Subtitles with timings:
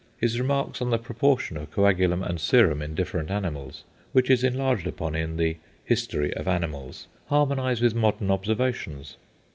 [0.17, 4.87] His remarks on the proportion of coagulum and serum in different animals, which is enlarged
[4.87, 9.17] upon in the "History of Animals," harmonize with modern observations.